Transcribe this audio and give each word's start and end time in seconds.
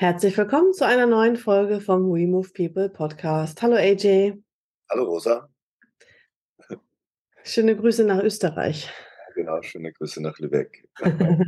Herzlich 0.00 0.38
willkommen 0.38 0.72
zu 0.74 0.86
einer 0.86 1.06
neuen 1.06 1.34
Folge 1.34 1.80
vom 1.80 2.12
We 2.12 2.28
Move 2.28 2.50
People 2.54 2.88
Podcast. 2.88 3.60
Hallo 3.62 3.74
AJ. 3.74 4.34
Hallo 4.88 5.02
Rosa. 5.02 5.48
Schöne 7.42 7.74
Grüße 7.74 8.04
nach 8.04 8.22
Österreich. 8.22 8.88
Genau, 9.34 9.60
schöne 9.60 9.92
Grüße 9.92 10.22
nach 10.22 10.38
Lübeck. 10.38 10.88
äh, 11.02 11.38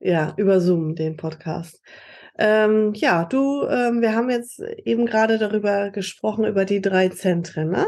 ja, 0.00 0.34
über 0.36 0.60
Zoom 0.60 0.96
den 0.96 1.16
Podcast. 1.16 1.84
Ähm, 2.36 2.92
ja, 2.94 3.24
du, 3.24 3.64
ähm, 3.68 4.00
wir 4.00 4.16
haben 4.16 4.30
jetzt 4.30 4.58
eben 4.58 5.06
gerade 5.06 5.38
darüber 5.38 5.90
gesprochen, 5.90 6.46
über 6.46 6.64
die 6.64 6.80
drei 6.80 7.10
Zentren. 7.10 7.70
Ne? 7.70 7.86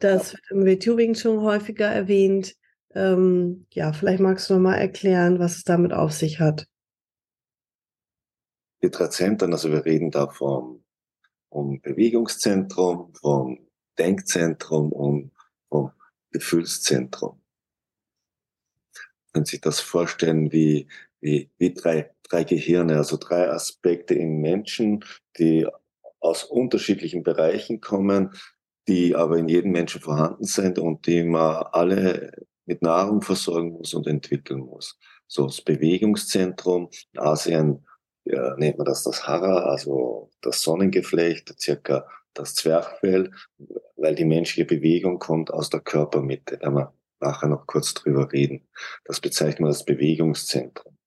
Das 0.00 0.32
ja. 0.32 0.38
wird 0.50 0.50
im 0.50 0.66
WTU 0.66 1.14
schon 1.14 1.42
häufiger 1.42 1.86
erwähnt. 1.86 2.56
Ähm, 2.92 3.68
ja, 3.72 3.92
vielleicht 3.92 4.20
magst 4.20 4.50
du 4.50 4.54
noch 4.54 4.60
mal 4.60 4.74
erklären, 4.74 5.38
was 5.38 5.58
es 5.58 5.62
damit 5.62 5.92
auf 5.92 6.10
sich 6.10 6.40
hat 6.40 6.66
die 8.82 8.90
drei 8.90 9.08
Zentren, 9.08 9.52
also 9.52 9.70
wir 9.70 9.84
reden 9.84 10.10
da 10.10 10.28
vom, 10.28 10.84
vom 11.50 11.80
Bewegungszentrum, 11.80 13.14
vom 13.14 13.58
Denkzentrum 13.98 14.92
und 14.92 15.32
vom 15.68 15.92
Gefühlszentrum. 16.30 17.40
Können 19.32 19.44
Sie 19.44 19.52
sich 19.52 19.60
das 19.60 19.80
vorstellen 19.80 20.52
wie, 20.52 20.88
wie, 21.20 21.50
wie 21.58 21.72
drei, 21.72 22.10
drei 22.28 22.44
Gehirne, 22.44 22.96
also 22.96 23.16
drei 23.16 23.50
Aspekte 23.50 24.14
im 24.14 24.40
Menschen, 24.40 25.04
die 25.38 25.66
aus 26.20 26.44
unterschiedlichen 26.44 27.22
Bereichen 27.22 27.80
kommen, 27.80 28.34
die 28.88 29.14
aber 29.14 29.38
in 29.38 29.48
jedem 29.48 29.72
Menschen 29.72 30.00
vorhanden 30.00 30.44
sind 30.44 30.78
und 30.78 31.06
die 31.06 31.22
man 31.22 31.64
alle 31.72 32.32
mit 32.66 32.82
Nahrung 32.82 33.22
versorgen 33.22 33.72
muss 33.72 33.94
und 33.94 34.06
entwickeln 34.06 34.60
muss. 34.60 34.98
So 35.26 35.46
das 35.46 35.62
Bewegungszentrum, 35.62 36.90
Asien 37.16 37.86
ja, 38.24 38.56
nennt 38.56 38.78
man 38.78 38.84
das 38.84 39.02
das 39.02 39.26
Hara, 39.26 39.64
also 39.64 40.30
das 40.40 40.62
Sonnengeflecht, 40.62 41.54
circa 41.60 42.06
das 42.34 42.54
Zwerchfell, 42.54 43.32
weil 43.96 44.14
die 44.14 44.24
menschliche 44.24 44.64
Bewegung 44.64 45.18
kommt 45.18 45.52
aus 45.52 45.70
der 45.70 45.80
Körpermitte. 45.80 46.58
Da 46.58 46.70
wir 46.70 46.94
nachher 47.20 47.48
noch 47.48 47.66
kurz 47.66 47.94
drüber 47.94 48.32
reden. 48.32 48.68
Das 49.04 49.20
bezeichnet 49.20 49.60
man 49.60 49.68
als 49.68 49.84
Bewegungszentrum. 49.84 50.98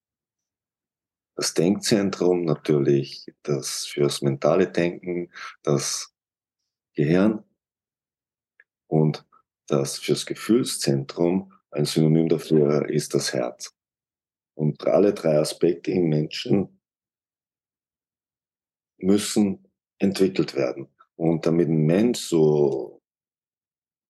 Das 1.36 1.54
Denkzentrum 1.54 2.46
natürlich, 2.46 3.26
das 3.44 3.86
fürs 3.86 4.22
mentale 4.22 4.72
Denken, 4.72 5.32
das 5.64 6.14
Gehirn 6.94 7.44
und 8.88 9.26
das 9.68 9.98
fürs 10.00 10.26
Gefühlszentrum, 10.26 11.52
ein 11.72 11.86
Synonym 11.86 12.30
dafür 12.30 12.90
ist 12.90 13.14
das 13.14 13.34
Herz. 13.34 13.76
Und 14.54 14.88
alle 14.88 15.14
drei 15.14 15.38
Aspekte 15.38 15.92
im 15.92 16.08
Menschen 16.08 16.80
müssen 18.98 19.68
entwickelt 20.00 20.56
werden. 20.56 20.88
Und 21.16 21.46
damit 21.46 21.70
ein 21.70 21.86
Mensch 21.86 22.20
so 22.20 23.02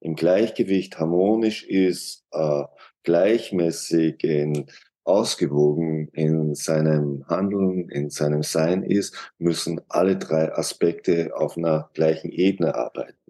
im 0.02 0.16
Gleichgewicht 0.16 1.00
harmonisch 1.00 1.64
ist, 1.64 2.26
äh, 2.32 2.64
gleichmäßig 3.04 4.24
in, 4.24 4.68
ausgewogen 5.04 6.10
in 6.14 6.56
seinem 6.56 7.26
Handeln, 7.28 7.90
in 7.90 8.10
seinem 8.10 8.44
Sein 8.44 8.84
ist, 8.84 9.16
müssen 9.38 9.82
alle 9.88 10.18
drei 10.18 10.52
Aspekte 10.54 11.32
auf 11.36 11.58
einer 11.58 11.90
gleichen 11.94 12.32
Ebene 12.32 12.76
arbeiten. 12.76 13.25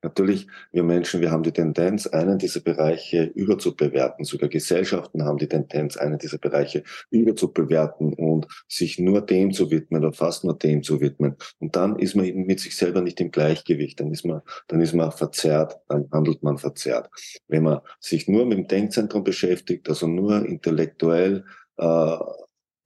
Natürlich, 0.00 0.46
wir 0.70 0.84
Menschen, 0.84 1.20
wir 1.20 1.32
haben 1.32 1.42
die 1.42 1.52
Tendenz, 1.52 2.06
einen 2.06 2.38
dieser 2.38 2.60
Bereiche 2.60 3.24
überzubewerten. 3.24 4.24
Sogar 4.24 4.48
Gesellschaften 4.48 5.24
haben 5.24 5.38
die 5.38 5.48
Tendenz, 5.48 5.96
einen 5.96 6.18
dieser 6.18 6.38
Bereiche 6.38 6.84
überzubewerten 7.10 8.14
und 8.14 8.46
sich 8.68 9.00
nur 9.00 9.22
dem 9.22 9.52
zu 9.52 9.72
widmen 9.72 10.04
oder 10.04 10.12
fast 10.12 10.44
nur 10.44 10.56
dem 10.56 10.84
zu 10.84 11.00
widmen. 11.00 11.34
Und 11.58 11.74
dann 11.74 11.98
ist 11.98 12.14
man 12.14 12.26
eben 12.26 12.46
mit 12.46 12.60
sich 12.60 12.76
selber 12.76 13.00
nicht 13.00 13.20
im 13.20 13.32
Gleichgewicht. 13.32 13.98
Dann 13.98 14.12
ist 14.12 14.24
man, 14.24 14.42
dann 14.68 14.80
ist 14.80 14.94
man 14.94 15.10
verzerrt, 15.10 15.80
dann 15.88 16.08
handelt 16.12 16.44
man 16.44 16.58
verzerrt. 16.58 17.10
Wenn 17.48 17.64
man 17.64 17.80
sich 17.98 18.28
nur 18.28 18.46
mit 18.46 18.58
dem 18.58 18.68
Denkzentrum 18.68 19.24
beschäftigt, 19.24 19.88
also 19.88 20.06
nur 20.06 20.46
intellektuell 20.46 21.44
äh, 21.76 22.16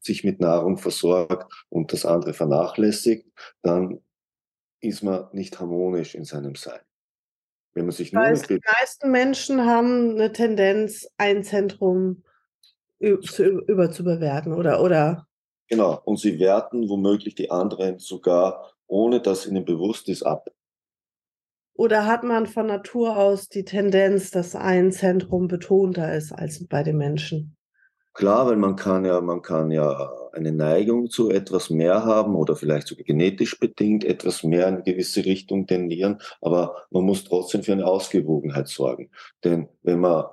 sich 0.00 0.24
mit 0.24 0.40
Nahrung 0.40 0.78
versorgt 0.78 1.52
und 1.68 1.92
das 1.92 2.06
andere 2.06 2.32
vernachlässigt, 2.32 3.26
dann 3.60 4.00
ist 4.80 5.02
man 5.02 5.28
nicht 5.32 5.60
harmonisch 5.60 6.14
in 6.14 6.24
seinem 6.24 6.54
Sein. 6.54 6.80
Wenn 7.74 7.86
man 7.86 7.92
sich 7.92 8.12
nur 8.12 8.22
heißt, 8.22 8.50
die 8.50 8.60
meisten 8.78 9.10
Menschen 9.10 9.64
haben 9.64 10.10
eine 10.10 10.32
Tendenz, 10.32 11.08
ein 11.16 11.42
Zentrum 11.42 12.22
überzubewerten, 12.98 14.52
oder, 14.52 14.82
oder? 14.82 15.26
Genau, 15.68 16.00
und 16.04 16.18
sie 16.18 16.38
werten 16.38 16.88
womöglich 16.88 17.34
die 17.34 17.50
anderen 17.50 17.98
sogar, 17.98 18.72
ohne 18.86 19.20
dass 19.20 19.46
ihnen 19.46 19.64
bewusst 19.64 20.08
ist, 20.08 20.22
ab. 20.22 20.48
Oder 21.74 22.06
hat 22.06 22.22
man 22.22 22.46
von 22.46 22.66
Natur 22.66 23.16
aus 23.16 23.48
die 23.48 23.64
Tendenz, 23.64 24.30
dass 24.30 24.54
ein 24.54 24.92
Zentrum 24.92 25.48
betonter 25.48 26.14
ist 26.14 26.30
als 26.32 26.66
bei 26.68 26.82
den 26.82 26.98
Menschen? 26.98 27.56
Klar, 28.14 28.46
weil 28.46 28.56
man 28.56 28.76
kann 28.76 29.04
ja, 29.04 29.20
man 29.20 29.40
kann 29.40 29.70
ja 29.70 30.12
eine 30.32 30.52
Neigung 30.52 31.08
zu 31.10 31.30
etwas 31.30 31.70
mehr 31.70 32.04
haben 32.04 32.34
oder 32.36 32.56
vielleicht 32.56 32.88
sogar 32.88 33.04
genetisch 33.04 33.58
bedingt 33.58 34.04
etwas 34.04 34.42
mehr 34.42 34.68
in 34.68 34.74
eine 34.74 34.82
gewisse 34.82 35.24
Richtung 35.24 35.66
tendieren, 35.66 36.20
aber 36.40 36.84
man 36.90 37.04
muss 37.04 37.24
trotzdem 37.24 37.62
für 37.62 37.72
eine 37.72 37.86
Ausgewogenheit 37.86 38.68
sorgen. 38.68 39.10
Denn 39.44 39.68
wenn 39.82 40.00
man 40.00 40.26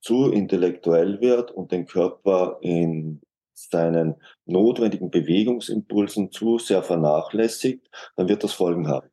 zu 0.00 0.30
intellektuell 0.30 1.20
wird 1.20 1.50
und 1.50 1.72
den 1.72 1.86
Körper 1.86 2.58
in 2.60 3.22
seinen 3.54 4.16
notwendigen 4.44 5.10
Bewegungsimpulsen 5.10 6.30
zu 6.30 6.58
sehr 6.58 6.82
vernachlässigt, 6.82 7.90
dann 8.16 8.28
wird 8.28 8.44
das 8.44 8.52
Folgen 8.52 8.86
haben. 8.86 9.08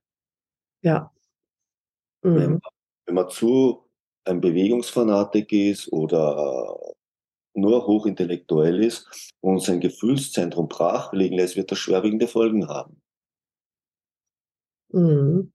Ja. 0.81 1.11
Mhm. 2.21 2.35
Wenn, 2.35 2.51
man, 2.51 2.61
wenn 3.05 3.15
man 3.15 3.29
zu 3.29 3.82
ein 4.25 4.41
Bewegungsfanatik 4.41 5.51
ist 5.51 5.91
oder 5.91 6.93
nur 7.53 7.85
hochintellektuell 7.85 8.83
ist 8.83 9.33
und 9.41 9.61
sein 9.61 9.79
Gefühlszentrum 9.79 10.67
brach 10.67 11.13
liegen 11.13 11.35
lässt, 11.35 11.55
wird 11.55 11.71
das 11.71 11.79
schwerwiegende 11.79 12.27
Folgen 12.27 12.67
haben. 12.67 13.01
Mhm. 14.91 15.51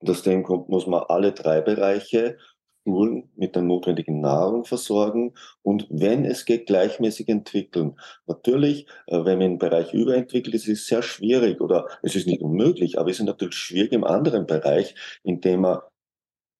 Und 0.00 0.10
aus 0.10 0.22
dem 0.22 0.42
Grund 0.42 0.68
muss 0.68 0.86
man 0.86 1.04
alle 1.08 1.32
drei 1.32 1.60
Bereiche 1.60 2.38
Schulen 2.86 3.30
mit 3.36 3.54
der 3.54 3.62
notwendigen 3.62 4.20
Nahrung 4.20 4.64
versorgen 4.64 5.32
und 5.62 5.86
wenn 5.90 6.24
es 6.24 6.44
geht, 6.44 6.66
gleichmäßig 6.66 7.28
entwickeln. 7.28 7.98
Natürlich, 8.26 8.86
äh, 9.06 9.24
wenn 9.24 9.38
man 9.38 9.52
im 9.52 9.58
Bereich 9.58 9.94
überentwickelt 9.94 10.54
ist, 10.54 10.68
ist 10.68 10.82
es 10.82 10.86
sehr 10.86 11.02
schwierig 11.02 11.60
oder 11.60 11.88
es 12.02 12.14
ist 12.14 12.26
nicht 12.26 12.42
unmöglich, 12.42 12.98
aber 12.98 13.10
es 13.10 13.18
ist 13.18 13.24
natürlich 13.24 13.54
schwierig 13.54 13.92
im 13.92 14.04
anderen 14.04 14.46
Bereich, 14.46 14.94
in 15.22 15.40
dem 15.40 15.62
man 15.62 15.80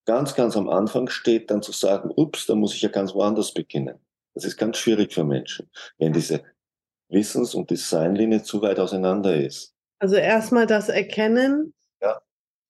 ganz, 0.05 0.35
ganz 0.35 0.55
am 0.55 0.69
Anfang 0.69 1.09
steht, 1.09 1.51
dann 1.51 1.61
zu 1.61 1.71
sagen, 1.71 2.11
ups, 2.15 2.45
da 2.45 2.55
muss 2.55 2.73
ich 2.73 2.81
ja 2.81 2.89
ganz 2.89 3.13
woanders 3.13 3.53
beginnen. 3.53 3.99
Das 4.33 4.45
ist 4.45 4.57
ganz 4.57 4.77
schwierig 4.77 5.13
für 5.13 5.23
Menschen, 5.23 5.69
wenn 5.97 6.13
diese 6.13 6.43
Wissens- 7.09 7.55
und 7.55 7.69
Designlinie 7.69 8.43
zu 8.43 8.61
weit 8.61 8.79
auseinander 8.79 9.35
ist. 9.35 9.73
Also 9.99 10.15
erstmal 10.15 10.67
das 10.67 10.89
Erkennen, 10.89 11.73
ja. 12.01 12.19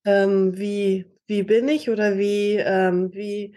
ähm, 0.05 0.57
wie, 0.57 1.05
wie 1.27 1.43
bin 1.43 1.67
ich 1.67 1.89
oder 1.89 2.17
wie, 2.17 2.57
ähm, 2.57 3.13
wie 3.13 3.55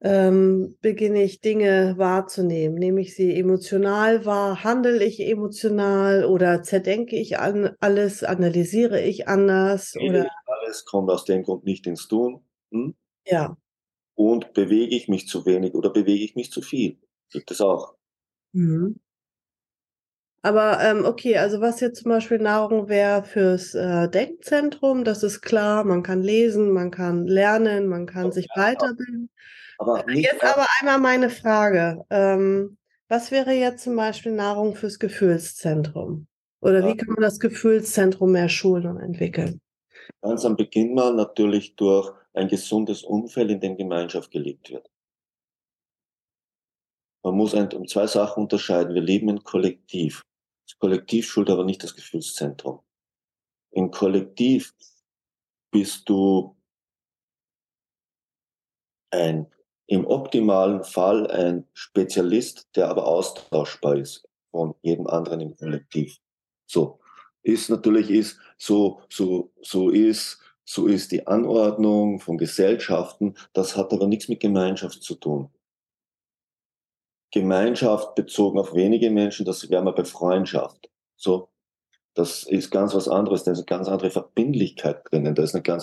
ähm, 0.00 0.76
beginne 0.80 1.22
ich 1.22 1.40
Dinge 1.40 1.94
wahrzunehmen? 1.96 2.78
Nehme 2.78 3.00
ich 3.00 3.14
sie 3.14 3.38
emotional 3.38 4.24
wahr? 4.24 4.64
Handle 4.64 5.02
ich 5.04 5.20
emotional 5.20 6.24
oder 6.24 6.62
zerdenke 6.62 7.16
ich 7.16 7.38
an 7.38 7.74
alles? 7.80 8.24
Analysiere 8.24 9.00
ich 9.00 9.28
anders? 9.28 9.94
Oder? 9.96 10.30
Alles 10.46 10.84
kommt 10.84 11.10
aus 11.10 11.24
dem 11.24 11.42
Grund 11.42 11.64
nicht 11.64 11.86
ins 11.86 12.08
Tun. 12.08 12.44
Hm? 12.70 12.94
Ja. 13.26 13.56
Und 14.14 14.52
bewege 14.54 14.94
ich 14.94 15.08
mich 15.08 15.26
zu 15.28 15.44
wenig 15.46 15.74
oder 15.74 15.90
bewege 15.90 16.24
ich 16.24 16.36
mich 16.36 16.50
zu 16.52 16.62
viel? 16.62 16.98
Gibt 17.30 17.50
es 17.50 17.60
auch. 17.60 17.94
Mhm. 18.52 19.00
Aber 20.42 20.78
ähm, 20.82 21.06
okay, 21.06 21.38
also 21.38 21.60
was 21.62 21.80
jetzt 21.80 22.02
zum 22.02 22.10
Beispiel 22.10 22.38
Nahrung 22.38 22.88
wäre 22.88 23.24
fürs 23.24 23.74
äh, 23.74 24.08
Denkzentrum, 24.10 25.02
das 25.04 25.22
ist 25.22 25.40
klar, 25.40 25.84
man 25.84 26.02
kann 26.02 26.22
lesen, 26.22 26.70
man 26.70 26.90
kann 26.90 27.26
lernen, 27.26 27.88
man 27.88 28.04
kann 28.06 28.30
sich 28.30 28.46
weiterbilden. 28.54 29.30
Aber 29.78 30.06
äh, 30.06 30.20
jetzt 30.20 30.44
aber 30.44 30.66
einmal 30.80 30.98
meine 30.98 31.30
Frage. 31.30 32.04
Ähm, 32.10 32.76
Was 33.08 33.30
wäre 33.30 33.52
jetzt 33.52 33.84
zum 33.84 33.96
Beispiel 33.96 34.32
Nahrung 34.32 34.76
fürs 34.76 34.98
Gefühlszentrum? 34.98 36.26
Oder 36.60 36.86
wie 36.86 36.96
kann 36.96 37.08
man 37.14 37.22
das 37.22 37.40
Gefühlszentrum 37.40 38.32
mehr 38.32 38.48
schulen 38.48 38.86
und 38.86 39.00
entwickeln? 39.00 39.60
Ganz 40.20 40.44
am 40.44 40.56
Beginn 40.56 40.94
mal 40.94 41.14
natürlich 41.14 41.76
durch 41.76 42.12
ein 42.34 42.48
gesundes 42.48 43.02
Umfeld, 43.02 43.50
in 43.50 43.60
dem 43.60 43.76
Gemeinschaft 43.76 44.30
gelebt 44.30 44.70
wird. 44.70 44.90
Man 47.22 47.36
muss 47.36 47.54
ein, 47.54 47.70
zwei 47.88 48.06
Sachen 48.06 48.42
unterscheiden. 48.42 48.94
Wir 48.94 49.02
leben 49.02 49.28
im 49.30 49.42
Kollektiv. 49.42 50.22
Das 50.66 50.78
Kollektiv 50.78 51.26
schult 51.26 51.48
aber 51.48 51.64
nicht 51.64 51.82
das 51.82 51.94
Gefühlszentrum. 51.94 52.80
Im 53.70 53.90
Kollektiv 53.90 54.74
bist 55.70 56.08
du 56.08 56.56
ein, 59.10 59.46
im 59.86 60.06
optimalen 60.06 60.84
Fall 60.84 61.30
ein 61.30 61.66
Spezialist, 61.72 62.68
der 62.76 62.88
aber 62.88 63.06
austauschbar 63.06 63.96
ist 63.96 64.28
von 64.50 64.74
jedem 64.82 65.06
anderen 65.06 65.40
im 65.40 65.56
Kollektiv. 65.56 66.18
So. 66.66 67.00
Ist 67.42 67.68
natürlich 67.68 68.10
ist, 68.10 68.38
so, 68.56 69.02
so, 69.10 69.52
so 69.60 69.90
ist, 69.90 70.40
so 70.64 70.86
ist 70.86 71.12
die 71.12 71.26
Anordnung 71.26 72.20
von 72.20 72.38
Gesellschaften. 72.38 73.34
Das 73.52 73.76
hat 73.76 73.92
aber 73.92 74.06
nichts 74.06 74.28
mit 74.28 74.40
Gemeinschaft 74.40 75.02
zu 75.02 75.14
tun. 75.14 75.50
Gemeinschaft 77.30 78.14
bezogen 78.14 78.58
auf 78.58 78.74
wenige 78.74 79.10
Menschen, 79.10 79.44
das 79.44 79.68
wäre 79.68 79.82
mal 79.82 79.92
bei 79.92 80.04
Freundschaft. 80.04 80.88
So, 81.16 81.50
das 82.14 82.44
ist 82.44 82.70
ganz 82.70 82.94
was 82.94 83.08
anderes. 83.08 83.42
Da 83.42 83.50
ist 83.50 83.58
eine 83.58 83.66
ganz 83.66 83.88
andere 83.88 84.10
Verbindlichkeit 84.10 85.02
drinnen. 85.10 85.34
Da 85.34 85.42
ist 85.42 85.54
eine 85.54 85.62
ganz, 85.62 85.82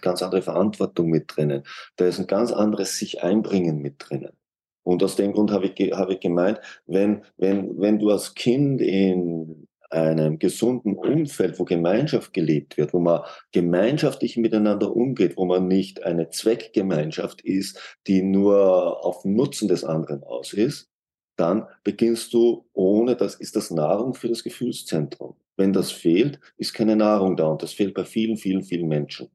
ganz 0.00 0.22
andere 0.22 0.42
Verantwortung 0.42 1.08
mit 1.08 1.36
drinnen. 1.36 1.64
Da 1.96 2.06
ist 2.06 2.20
ein 2.20 2.28
ganz 2.28 2.52
anderes 2.52 2.96
sich 2.96 3.22
einbringen 3.22 3.82
mit 3.82 3.96
drinnen. 3.98 4.36
Und 4.84 5.02
aus 5.02 5.16
dem 5.16 5.32
Grund 5.32 5.50
habe 5.50 5.66
ich, 5.66 5.92
habe 5.92 6.14
ich 6.14 6.20
gemeint, 6.20 6.60
wenn, 6.86 7.24
wenn, 7.36 7.80
wenn 7.80 7.98
du 7.98 8.10
als 8.10 8.34
Kind 8.34 8.80
in 8.80 9.66
einem 9.94 10.38
gesunden 10.38 10.94
Umfeld, 10.94 11.58
wo 11.58 11.64
Gemeinschaft 11.64 12.32
gelebt 12.32 12.76
wird, 12.76 12.92
wo 12.92 13.00
man 13.00 13.22
gemeinschaftlich 13.52 14.36
miteinander 14.36 14.94
umgeht, 14.94 15.36
wo 15.36 15.44
man 15.44 15.68
nicht 15.68 16.02
eine 16.02 16.30
Zweckgemeinschaft 16.30 17.40
ist, 17.40 17.98
die 18.06 18.22
nur 18.22 19.04
auf 19.04 19.24
Nutzen 19.24 19.68
des 19.68 19.84
anderen 19.84 20.22
aus 20.24 20.52
ist, 20.52 20.90
dann 21.36 21.66
beginnst 21.82 22.32
du 22.32 22.66
ohne, 22.72 23.16
das 23.16 23.36
ist 23.36 23.56
das 23.56 23.70
Nahrung 23.70 24.14
für 24.14 24.28
das 24.28 24.44
Gefühlszentrum. 24.44 25.36
Wenn 25.56 25.72
das 25.72 25.90
fehlt, 25.92 26.40
ist 26.56 26.74
keine 26.74 26.96
Nahrung 26.96 27.36
da 27.36 27.46
und 27.46 27.62
das 27.62 27.72
fehlt 27.72 27.94
bei 27.94 28.04
vielen, 28.04 28.36
vielen, 28.36 28.62
vielen 28.62 28.88
Menschen. 28.88 29.28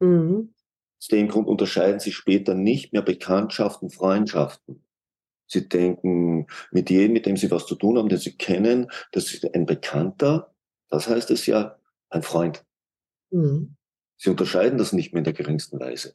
Mhm. 0.00 0.54
Aus 0.98 1.08
dem 1.08 1.28
Grund 1.28 1.48
unterscheiden 1.48 2.00
sich 2.00 2.16
später 2.16 2.54
nicht 2.54 2.92
mehr 2.92 3.02
Bekanntschaften, 3.02 3.90
Freundschaften. 3.90 4.85
Sie 5.46 5.68
denken, 5.68 6.46
mit 6.72 6.90
jedem, 6.90 7.12
mit 7.12 7.26
dem 7.26 7.36
sie 7.36 7.50
was 7.50 7.66
zu 7.66 7.76
tun 7.76 7.98
haben, 7.98 8.08
den 8.08 8.18
sie 8.18 8.36
kennen, 8.36 8.90
das 9.12 9.32
ist 9.32 9.54
ein 9.54 9.66
Bekannter, 9.66 10.54
das 10.88 11.08
heißt 11.08 11.30
es 11.30 11.46
ja 11.46 11.78
ein 12.10 12.22
Freund. 12.22 12.64
Mhm. 13.30 13.76
Sie 14.16 14.30
unterscheiden 14.30 14.78
das 14.78 14.92
nicht 14.92 15.12
mehr 15.12 15.18
in 15.18 15.24
der 15.24 15.32
geringsten 15.32 15.78
Weise. 15.78 16.14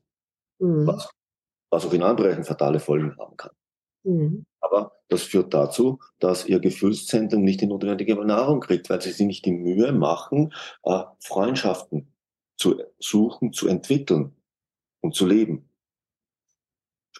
Mhm. 0.59 0.87
Was, 0.87 1.09
was 1.69 1.85
auch 1.85 1.93
in 1.93 2.01
anderen 2.01 2.17
Bereichen 2.17 2.43
fatale 2.43 2.79
Folgen 2.79 3.15
haben 3.17 3.37
kann. 3.37 3.51
Mhm. 4.03 4.45
Aber 4.59 4.93
das 5.07 5.23
führt 5.23 5.53
dazu, 5.53 5.99
dass 6.19 6.45
ihr 6.45 6.59
Gefühlszentrum 6.59 7.43
nicht 7.43 7.61
die 7.61 7.67
notwendige 7.67 8.15
Nahrung 8.15 8.59
kriegt, 8.59 8.89
weil 8.89 9.01
sie 9.01 9.11
sich 9.11 9.25
nicht 9.25 9.45
die 9.45 9.51
Mühe 9.51 9.91
machen, 9.91 10.53
äh, 10.83 11.03
Freundschaften 11.19 12.13
zu 12.57 12.81
suchen, 12.99 13.53
zu 13.53 13.67
entwickeln 13.67 14.35
und 15.01 15.15
zu 15.15 15.25
leben. 15.25 15.69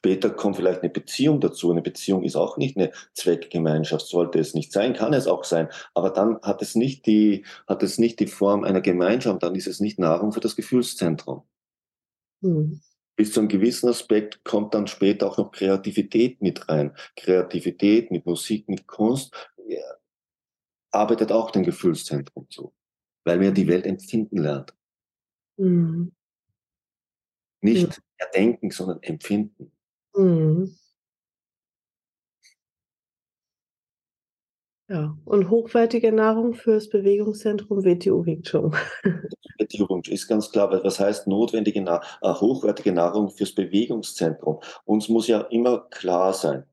Später 0.03 0.31
kommt 0.31 0.55
vielleicht 0.55 0.81
eine 0.81 0.89
Beziehung 0.89 1.39
dazu. 1.41 1.69
Eine 1.69 1.83
Beziehung 1.83 2.23
ist 2.23 2.35
auch 2.35 2.57
nicht 2.57 2.75
eine 2.75 2.91
Zweckgemeinschaft, 3.13 4.07
sollte 4.07 4.39
es 4.39 4.55
nicht 4.55 4.71
sein, 4.71 4.95
kann 4.95 5.13
es 5.13 5.27
auch 5.27 5.43
sein. 5.43 5.69
Aber 5.93 6.09
dann 6.09 6.41
hat 6.41 6.63
es 6.63 6.73
nicht 6.73 7.05
die, 7.05 7.45
hat 7.67 7.83
es 7.83 7.99
nicht 7.99 8.19
die 8.19 8.25
Form 8.25 8.63
einer 8.63 8.81
Gemeinschaft, 8.81 9.43
dann 9.43 9.53
ist 9.53 9.67
es 9.67 9.79
nicht 9.79 9.99
Nahrung 9.99 10.31
für 10.31 10.39
das 10.39 10.55
Gefühlszentrum. 10.55 11.43
Mhm. 12.41 12.81
Bis 13.15 13.31
zu 13.31 13.41
einem 13.41 13.49
gewissen 13.49 13.89
Aspekt 13.89 14.43
kommt 14.43 14.73
dann 14.73 14.87
später 14.87 15.27
auch 15.27 15.37
noch 15.37 15.51
Kreativität 15.51 16.41
mit 16.41 16.67
rein. 16.67 16.95
Kreativität 17.15 18.09
mit 18.09 18.25
Musik, 18.25 18.69
mit 18.69 18.87
Kunst 18.87 19.35
ja, 19.67 19.83
arbeitet 20.89 21.31
auch 21.31 21.51
dem 21.51 21.61
Gefühlszentrum 21.61 22.49
zu, 22.49 22.73
weil 23.23 23.37
man 23.37 23.53
die 23.53 23.67
Welt 23.67 23.85
empfinden 23.85 24.37
lernt. 24.37 24.73
Mhm. 25.57 26.11
Nicht 27.61 28.01
erdenken, 28.17 28.71
sondern 28.71 29.03
empfinden. 29.03 29.71
Mhm. 30.17 30.75
Ja, 34.89 35.17
und 35.23 35.49
hochwertige 35.49 36.11
Nahrung 36.11 36.53
fürs 36.53 36.89
Bewegungszentrum 36.89 37.85
WTO 37.85 38.25
Wing 38.25 38.41
Chun. 38.43 38.73
WTO 39.57 40.01
ist 40.07 40.27
ganz 40.27 40.51
klar, 40.51 40.69
was 40.83 40.99
heißt 40.99 41.27
notwendige, 41.27 41.79
äh, 41.79 42.33
hochwertige 42.33 42.91
Nahrung 42.91 43.29
fürs 43.29 43.55
Bewegungszentrum? 43.55 44.59
Uns 44.83 45.07
muss 45.07 45.27
ja 45.27 45.41
immer 45.41 45.87
klar 45.89 46.33
sein, 46.33 46.65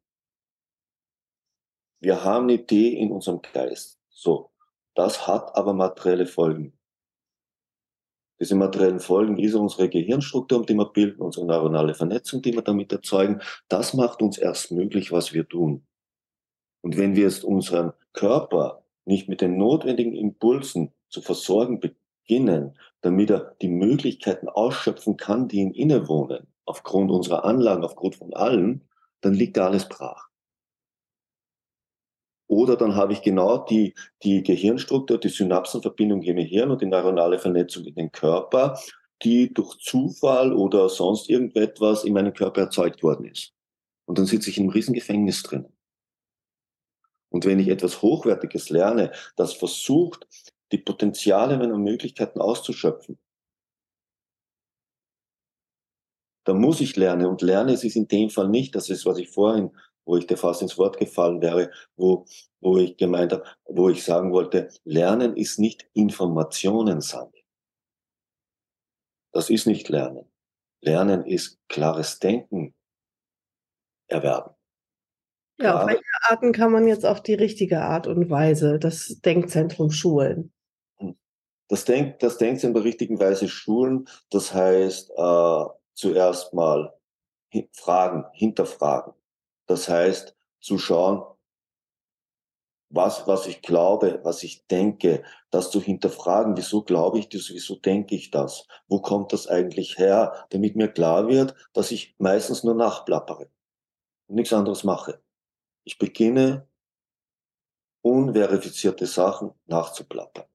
wir 2.00 2.24
haben 2.24 2.44
eine 2.44 2.54
Idee 2.54 2.90
in 2.98 3.12
unserem 3.12 3.40
Geist. 3.42 3.98
So, 4.08 4.50
das 4.94 5.26
hat 5.26 5.54
aber 5.56 5.72
materielle 5.72 6.26
Folgen. 6.26 6.77
Diese 8.40 8.54
materiellen 8.54 9.00
Folgen, 9.00 9.36
ist 9.38 9.54
unsere 9.54 9.88
Gehirnstruktur, 9.88 10.64
die 10.64 10.74
wir 10.74 10.86
bilden, 10.92 11.22
unsere 11.22 11.46
neuronale 11.46 11.94
Vernetzung, 11.94 12.40
die 12.40 12.54
wir 12.54 12.62
damit 12.62 12.92
erzeugen, 12.92 13.40
das 13.68 13.94
macht 13.94 14.22
uns 14.22 14.38
erst 14.38 14.70
möglich, 14.70 15.10
was 15.10 15.32
wir 15.32 15.48
tun. 15.48 15.84
Und 16.80 16.96
wenn 16.96 17.16
wir 17.16 17.26
es 17.26 17.42
unseren 17.42 17.92
Körper 18.12 18.84
nicht 19.04 19.28
mit 19.28 19.40
den 19.40 19.56
notwendigen 19.56 20.14
Impulsen 20.14 20.92
zu 21.08 21.20
versorgen 21.20 21.80
beginnen, 21.80 22.78
damit 23.00 23.30
er 23.30 23.56
die 23.60 23.68
Möglichkeiten 23.68 24.48
ausschöpfen 24.48 25.16
kann, 25.16 25.48
die 25.48 25.58
ihm 25.58 25.72
innewohnen, 25.72 26.46
aufgrund 26.64 27.10
unserer 27.10 27.44
Anlagen, 27.44 27.84
aufgrund 27.84 28.16
von 28.16 28.34
allen, 28.34 28.88
dann 29.20 29.34
liegt 29.34 29.56
da 29.56 29.66
alles 29.66 29.88
brach. 29.88 30.27
Oder 32.48 32.76
dann 32.76 32.96
habe 32.96 33.12
ich 33.12 33.22
genau 33.22 33.58
die, 33.58 33.94
die 34.22 34.42
Gehirnstruktur, 34.42 35.18
die 35.18 35.28
Synapsenverbindung 35.28 36.22
im 36.22 36.36
Gehirn 36.36 36.70
und 36.70 36.80
die 36.80 36.86
neuronale 36.86 37.38
Vernetzung 37.38 37.84
in 37.84 37.94
den 37.94 38.10
Körper, 38.10 38.78
die 39.22 39.52
durch 39.52 39.78
Zufall 39.78 40.52
oder 40.54 40.88
sonst 40.88 41.28
irgendetwas 41.28 42.04
in 42.04 42.14
meinem 42.14 42.32
Körper 42.32 42.62
erzeugt 42.62 43.02
worden 43.02 43.26
ist. 43.26 43.52
Und 44.06 44.18
dann 44.18 44.26
sitze 44.26 44.48
ich 44.48 44.56
in 44.56 44.64
einem 44.64 44.72
riesen 44.72 44.94
Gefängnis 44.94 45.42
drin. 45.42 45.66
Und 47.30 47.44
wenn 47.44 47.58
ich 47.58 47.68
etwas 47.68 48.00
Hochwertiges 48.00 48.70
lerne, 48.70 49.12
das 49.36 49.52
versucht, 49.52 50.26
die 50.72 50.78
Potenziale 50.78 51.58
meiner 51.58 51.76
Möglichkeiten 51.76 52.40
auszuschöpfen, 52.40 53.18
dann 56.44 56.58
muss 56.58 56.80
ich 56.80 56.96
lernen. 56.96 57.26
Und 57.26 57.42
lernen 57.42 57.74
ist 57.74 57.84
es 57.84 57.96
in 57.96 58.08
dem 58.08 58.30
Fall 58.30 58.48
nicht, 58.48 58.74
das 58.74 58.88
ist, 58.88 59.04
was 59.04 59.18
ich 59.18 59.28
vorhin 59.28 59.70
wo 60.08 60.16
ich 60.16 60.26
dir 60.26 60.38
fast 60.38 60.62
ins 60.62 60.78
Wort 60.78 60.96
gefallen 60.96 61.42
wäre, 61.42 61.70
wo, 61.96 62.24
wo 62.60 62.78
ich 62.78 62.96
gemeint 62.96 63.32
habe, 63.32 63.44
wo 63.66 63.90
ich 63.90 64.02
sagen 64.02 64.32
wollte, 64.32 64.70
Lernen 64.84 65.36
ist 65.36 65.58
nicht 65.58 65.86
Informationen 65.92 67.02
sammeln. 67.02 67.44
Das 69.32 69.50
ist 69.50 69.66
nicht 69.66 69.90
Lernen. 69.90 70.24
Lernen 70.80 71.26
ist 71.26 71.58
klares 71.68 72.18
Denken 72.20 72.74
erwerben. 74.06 74.54
Ja, 75.60 75.72
Klar, 75.72 75.82
auf 75.82 75.88
welche 75.88 76.02
Arten 76.30 76.52
kann 76.52 76.72
man 76.72 76.88
jetzt 76.88 77.04
auf 77.04 77.22
die 77.22 77.34
richtige 77.34 77.82
Art 77.82 78.06
und 78.06 78.30
Weise 78.30 78.78
das 78.78 79.20
Denkzentrum 79.20 79.90
schulen? 79.90 80.54
Das, 81.68 81.84
Denk, 81.84 82.18
das 82.20 82.38
Denkzentrum 82.38 82.82
der 82.82 82.90
richtigen 82.90 83.20
Weise 83.20 83.46
schulen, 83.46 84.08
das 84.30 84.54
heißt 84.54 85.10
äh, 85.10 85.64
zuerst 85.92 86.54
mal 86.54 86.94
fragen, 87.72 88.24
hinterfragen. 88.32 89.12
Das 89.68 89.88
heißt, 89.88 90.34
zu 90.60 90.78
schauen, 90.78 91.22
was, 92.90 93.26
was 93.26 93.46
ich 93.46 93.60
glaube, 93.60 94.20
was 94.24 94.42
ich 94.42 94.66
denke, 94.66 95.22
das 95.50 95.70
zu 95.70 95.80
hinterfragen, 95.80 96.56
wieso 96.56 96.82
glaube 96.82 97.18
ich 97.18 97.28
das, 97.28 97.50
wieso 97.50 97.76
denke 97.76 98.14
ich 98.14 98.30
das, 98.30 98.66
wo 98.88 99.00
kommt 99.00 99.32
das 99.34 99.46
eigentlich 99.46 99.98
her, 99.98 100.46
damit 100.50 100.74
mir 100.74 100.88
klar 100.88 101.28
wird, 101.28 101.54
dass 101.74 101.90
ich 101.90 102.14
meistens 102.18 102.64
nur 102.64 102.74
nachplappere 102.74 103.50
und 104.26 104.36
nichts 104.36 104.54
anderes 104.54 104.84
mache. 104.84 105.22
Ich 105.84 105.98
beginne, 105.98 106.66
unverifizierte 108.02 109.06
Sachen 109.06 109.52
nachzuplappern 109.66 110.46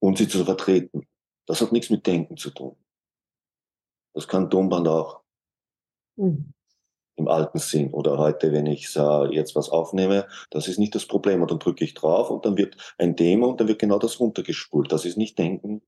und 0.00 0.18
sie 0.18 0.28
zu 0.28 0.44
vertreten. 0.44 1.08
Das 1.46 1.62
hat 1.62 1.72
nichts 1.72 1.88
mit 1.88 2.06
Denken 2.06 2.36
zu 2.36 2.50
tun. 2.50 2.76
Das 4.12 4.28
kann 4.28 4.50
Tonband 4.50 4.86
auch. 4.86 5.23
Mhm. 6.16 6.52
Im 7.16 7.28
alten 7.28 7.58
Sinn. 7.58 7.92
Oder 7.92 8.18
heute, 8.18 8.52
wenn 8.52 8.66
ich 8.66 8.94
äh, 8.96 9.34
jetzt 9.34 9.54
was 9.54 9.70
aufnehme, 9.70 10.26
das 10.50 10.68
ist 10.68 10.78
nicht 10.78 10.94
das 10.94 11.06
Problem. 11.06 11.42
Und 11.42 11.50
dann 11.50 11.60
drücke 11.60 11.84
ich 11.84 11.94
drauf 11.94 12.30
und 12.30 12.44
dann 12.44 12.56
wird 12.56 12.76
ein 12.98 13.16
Demo 13.16 13.48
und 13.48 13.60
dann 13.60 13.68
wird 13.68 13.78
genau 13.78 13.98
das 13.98 14.18
runtergespult. 14.20 14.90
Das 14.92 15.04
ist 15.04 15.16
nicht 15.16 15.38
Denken. 15.38 15.82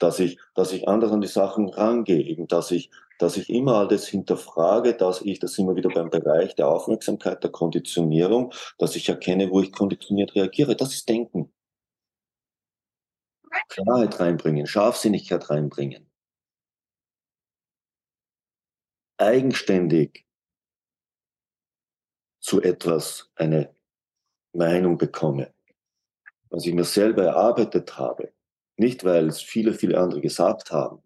dass 0.00 0.18
ich, 0.18 0.38
dass 0.54 0.72
ich 0.72 0.88
anders 0.88 1.12
an 1.12 1.20
die 1.20 1.28
Sachen 1.28 1.68
rangehe, 1.68 2.22
eben, 2.22 2.48
dass 2.48 2.70
ich, 2.70 2.90
dass 3.18 3.36
ich 3.36 3.50
immer 3.50 3.76
alles 3.76 4.08
hinterfrage, 4.08 4.94
dass 4.94 5.20
ich, 5.22 5.38
das 5.38 5.58
immer 5.58 5.76
wieder 5.76 5.90
beim 5.90 6.10
Bereich 6.10 6.54
der 6.56 6.68
Aufmerksamkeit, 6.68 7.42
der 7.44 7.50
Konditionierung, 7.50 8.52
dass 8.78 8.96
ich 8.96 9.08
erkenne, 9.08 9.50
wo 9.50 9.60
ich 9.60 9.72
konditioniert 9.72 10.34
reagiere. 10.34 10.74
Das 10.74 10.94
ist 10.94 11.08
Denken. 11.08 11.52
Klarheit 13.68 14.18
reinbringen, 14.20 14.66
Scharfsinnigkeit 14.66 15.50
reinbringen. 15.50 16.09
Eigenständig 19.20 20.24
zu 22.40 22.62
etwas 22.62 23.30
eine 23.34 23.74
Meinung 24.52 24.96
bekomme, 24.96 25.52
was 26.48 26.64
ich 26.64 26.72
mir 26.72 26.84
selber 26.84 27.24
erarbeitet 27.24 27.98
habe, 27.98 28.32
nicht 28.78 29.04
weil 29.04 29.28
es 29.28 29.42
viele, 29.42 29.74
viele 29.74 29.98
andere 29.98 30.22
gesagt 30.22 30.72
haben. 30.72 31.02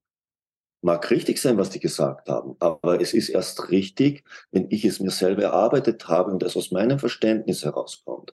Mag 0.80 1.10
richtig 1.10 1.40
sein, 1.40 1.58
was 1.58 1.70
die 1.70 1.80
gesagt 1.80 2.28
haben, 2.28 2.54
aber 2.60 3.00
es 3.00 3.14
ist 3.14 3.30
erst 3.30 3.70
richtig, 3.70 4.22
wenn 4.52 4.70
ich 4.70 4.84
es 4.84 5.00
mir 5.00 5.10
selber 5.10 5.42
erarbeitet 5.42 6.06
habe 6.06 6.30
und 6.30 6.42
es 6.44 6.56
aus 6.56 6.70
meinem 6.70 7.00
Verständnis 7.00 7.64
herauskommt. 7.64 8.32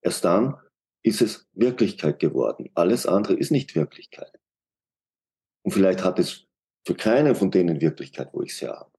Erst 0.00 0.24
dann 0.24 0.60
ist 1.02 1.22
es 1.22 1.48
Wirklichkeit 1.54 2.20
geworden. 2.20 2.70
Alles 2.74 3.04
andere 3.06 3.34
ist 3.34 3.50
nicht 3.50 3.74
Wirklichkeit. 3.74 4.38
Und 5.62 5.72
vielleicht 5.72 6.04
hat 6.04 6.18
es 6.18 6.43
für 6.86 6.94
keinen 6.94 7.34
von 7.34 7.50
denen 7.50 7.80
Wirklichkeit, 7.80 8.28
wo 8.32 8.42
ich 8.42 8.60
her 8.60 8.76
habe. 8.78 8.90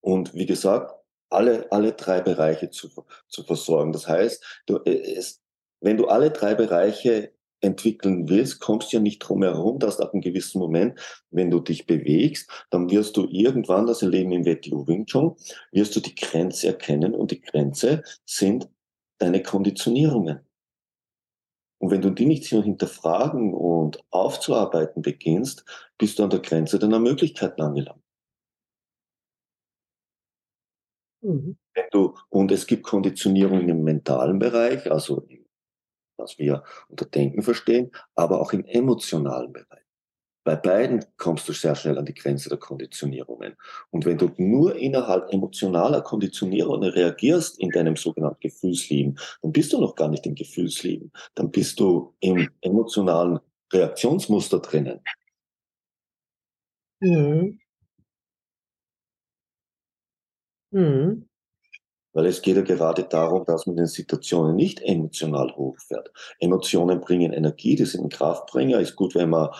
Und 0.00 0.34
wie 0.34 0.46
gesagt, 0.46 0.94
alle, 1.30 1.70
alle 1.70 1.92
drei 1.92 2.20
Bereiche 2.20 2.70
zu, 2.70 2.88
zu 3.28 3.44
versorgen. 3.44 3.92
Das 3.92 4.08
heißt, 4.08 4.62
du, 4.66 4.78
äh, 4.84 5.14
es, 5.16 5.40
wenn 5.80 5.96
du 5.96 6.06
alle 6.08 6.30
drei 6.30 6.54
Bereiche 6.54 7.32
entwickeln 7.60 8.28
willst, 8.28 8.60
kommst 8.60 8.92
du 8.92 8.96
ja 8.96 9.02
nicht 9.02 9.18
drum 9.20 9.42
herum, 9.42 9.78
dass 9.78 10.00
ab 10.00 10.12
einem 10.12 10.22
gewissen 10.22 10.58
Moment, 10.58 10.98
wenn 11.30 11.50
du 11.50 11.60
dich 11.60 11.86
bewegst, 11.86 12.50
dann 12.70 12.90
wirst 12.90 13.16
du 13.16 13.26
irgendwann, 13.30 13.86
das 13.86 14.02
Erleben 14.02 14.32
im 14.32 14.46
WTO 14.46 14.86
Wing 14.88 15.06
Chun, 15.06 15.36
wirst 15.72 15.94
du 15.94 16.00
die 16.00 16.14
Grenze 16.14 16.68
erkennen 16.68 17.14
und 17.14 17.30
die 17.30 17.40
Grenze 17.40 18.02
sind 18.24 18.68
deine 19.18 19.42
Konditionierungen. 19.42 20.40
Und 21.80 21.90
wenn 21.90 22.02
du 22.02 22.10
die 22.10 22.26
nicht 22.26 22.46
hinterfragen 22.46 23.54
und 23.54 24.04
aufzuarbeiten 24.10 25.00
beginnst, 25.00 25.64
bist 25.96 26.18
du 26.18 26.24
an 26.24 26.30
der 26.30 26.40
Grenze 26.40 26.78
deiner 26.78 26.98
Möglichkeiten 26.98 27.62
angelangt. 27.62 28.02
Mhm. 31.22 31.56
Du, 31.90 32.14
und 32.28 32.52
es 32.52 32.66
gibt 32.66 32.82
Konditionierungen 32.82 33.68
im 33.68 33.82
mentalen 33.82 34.38
Bereich, 34.38 34.90
also 34.90 35.26
was 36.18 36.38
wir 36.38 36.64
unter 36.88 37.06
Denken 37.06 37.42
verstehen, 37.42 37.90
aber 38.14 38.40
auch 38.40 38.52
im 38.52 38.64
emotionalen 38.66 39.52
Bereich. 39.52 39.79
Bei 40.44 40.56
beiden 40.56 41.04
kommst 41.18 41.48
du 41.48 41.52
sehr 41.52 41.74
schnell 41.74 41.98
an 41.98 42.06
die 42.06 42.14
Grenze 42.14 42.48
der 42.48 42.58
Konditionierungen. 42.58 43.56
Und 43.90 44.06
wenn 44.06 44.18
du 44.18 44.30
nur 44.38 44.74
innerhalb 44.76 45.32
emotionaler 45.32 46.00
Konditionierungen 46.00 46.90
reagierst 46.90 47.58
in 47.60 47.70
deinem 47.70 47.96
sogenannten 47.96 48.40
Gefühlsleben, 48.40 49.18
dann 49.42 49.52
bist 49.52 49.72
du 49.72 49.80
noch 49.80 49.94
gar 49.94 50.08
nicht 50.08 50.26
im 50.26 50.34
Gefühlsleben. 50.34 51.12
Dann 51.34 51.50
bist 51.50 51.78
du 51.80 52.14
im 52.20 52.48
emotionalen 52.62 53.38
Reaktionsmuster 53.72 54.60
drinnen. 54.60 55.00
Mhm. 57.02 57.58
Mhm. 60.72 61.29
Weil 62.12 62.26
es 62.26 62.42
geht 62.42 62.56
ja 62.56 62.62
gerade 62.62 63.04
darum, 63.04 63.44
dass 63.44 63.66
man 63.66 63.78
in 63.78 63.86
Situationen 63.86 64.56
nicht 64.56 64.80
emotional 64.80 65.54
hochfährt. 65.54 66.10
Emotionen 66.40 67.00
bringen 67.00 67.32
Energie, 67.32 67.76
die 67.76 67.84
sind 67.84 68.04
ein 68.04 68.08
Kraftbringer, 68.08 68.80
ist 68.80 68.96
gut, 68.96 69.14
wenn 69.14 69.30
man 69.30 69.50